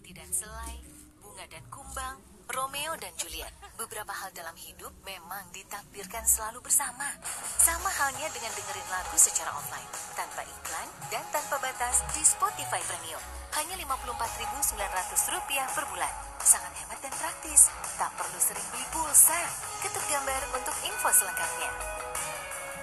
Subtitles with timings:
[0.00, 0.80] roti dan selai,
[1.20, 2.16] bunga dan kumbang,
[2.48, 3.52] Romeo dan Juliet.
[3.76, 7.04] Beberapa hal dalam hidup memang ditakdirkan selalu bersama.
[7.60, 13.20] Sama halnya dengan dengerin lagu secara online, tanpa iklan dan tanpa batas di Spotify Premium.
[13.60, 16.14] Hanya Rp54.900 per bulan.
[16.40, 17.68] Sangat hemat dan praktis.
[18.00, 19.36] Tak perlu sering beli pulsa.
[19.84, 21.99] Ketuk gambar untuk info selengkapnya.